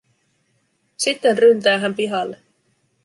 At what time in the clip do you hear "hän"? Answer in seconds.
1.77-1.95